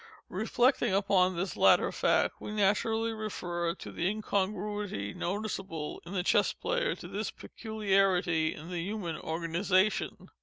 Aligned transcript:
Reflecting 0.31 0.95
upon 0.95 1.35
this 1.35 1.55
latter 1.55 1.91
fact, 1.91 2.37
we 2.41 2.49
naturally 2.49 3.11
refer 3.13 3.75
the 3.75 4.07
incongruity 4.07 5.13
noticeable 5.13 6.01
in 6.07 6.13
the 6.13 6.23
Chess 6.23 6.53
Player 6.53 6.95
to 6.95 7.07
this 7.07 7.29
peculiarity 7.29 8.51
in 8.55 8.71
the 8.71 8.81
human 8.81 9.17
organization. 9.17 10.29